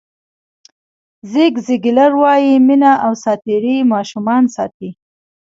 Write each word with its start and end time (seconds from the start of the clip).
زیګ 1.31 1.53
زیګلر 1.65 2.11
وایي 2.21 2.53
مینه 2.67 2.93
او 3.05 3.13
ساعتېرۍ 3.23 3.77
ماشومان 3.93 4.43
ساتي. 4.55 4.89